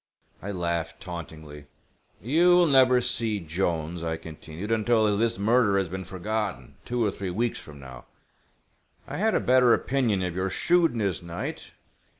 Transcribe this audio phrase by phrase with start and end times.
[0.41, 1.65] I laughed, tauntingly.
[2.23, 7.11] "You will never see Jolnes," I continued, "until this murder has been forgotten, two or
[7.11, 8.05] three weeks from now.
[9.07, 11.73] I had a better opinion of your shrewdness, Knight.